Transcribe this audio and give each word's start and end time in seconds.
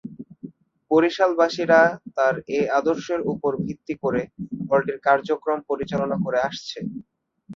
বরিশালবাসীরা 0.91 1.79
তাঁর 2.15 2.35
এ 2.49 2.69
আদর্শের 2.79 3.21
উপর 3.33 3.51
ভিত্তি 3.63 3.93
করে 4.03 4.21
হলটির 4.69 4.97
কার্যক্রম 5.07 5.59
পরিচালনা 5.69 6.17
করে 6.25 6.39
আসছে। 6.47 6.79